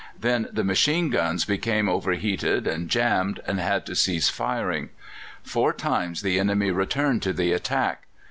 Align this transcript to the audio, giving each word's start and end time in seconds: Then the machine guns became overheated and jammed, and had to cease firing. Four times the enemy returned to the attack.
Then 0.19 0.47
the 0.51 0.63
machine 0.63 1.11
guns 1.11 1.45
became 1.45 1.87
overheated 1.87 2.65
and 2.65 2.89
jammed, 2.89 3.39
and 3.45 3.59
had 3.59 3.85
to 3.85 3.93
cease 3.93 4.29
firing. 4.29 4.89
Four 5.43 5.73
times 5.73 6.23
the 6.23 6.39
enemy 6.39 6.71
returned 6.71 7.21
to 7.21 7.33
the 7.33 7.51
attack. 7.53 8.07